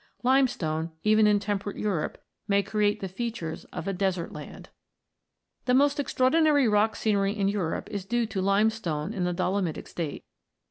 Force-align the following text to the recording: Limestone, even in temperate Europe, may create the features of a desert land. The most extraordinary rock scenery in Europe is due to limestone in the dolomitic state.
Limestone, 0.23 0.89
even 1.03 1.27
in 1.27 1.39
temperate 1.39 1.77
Europe, 1.77 2.17
may 2.47 2.63
create 2.63 3.01
the 3.01 3.07
features 3.07 3.65
of 3.65 3.87
a 3.87 3.93
desert 3.93 4.33
land. 4.33 4.69
The 5.65 5.75
most 5.75 5.99
extraordinary 5.99 6.67
rock 6.67 6.95
scenery 6.95 7.37
in 7.37 7.47
Europe 7.47 7.87
is 7.91 8.03
due 8.03 8.25
to 8.25 8.41
limestone 8.41 9.13
in 9.13 9.25
the 9.25 9.33
dolomitic 9.35 9.87
state. 9.87 10.25